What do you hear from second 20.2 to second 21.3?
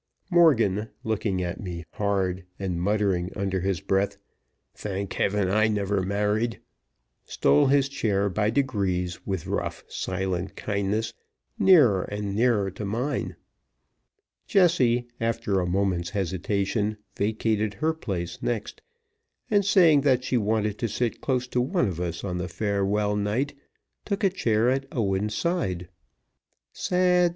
she wanted to sit